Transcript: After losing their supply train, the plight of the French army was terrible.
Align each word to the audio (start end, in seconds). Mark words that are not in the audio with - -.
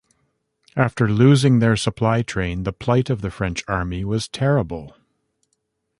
After 0.75 1.07
losing 1.07 1.59
their 1.59 1.75
supply 1.77 2.23
train, 2.23 2.63
the 2.63 2.73
plight 2.73 3.11
of 3.11 3.21
the 3.21 3.29
French 3.29 3.63
army 3.67 4.03
was 4.03 4.27
terrible. 4.27 4.95